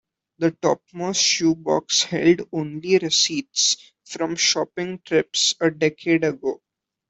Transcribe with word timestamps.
The 0.39 0.49
topmost 0.63 1.21
shoe 1.21 1.53
box 1.53 2.01
held 2.01 2.49
only 2.51 2.97
receipts 2.97 3.77
from 4.03 4.35
shopping 4.35 4.99
trips 5.05 5.53
a 5.61 5.69
decade 5.69 6.23
ago. 6.23 6.63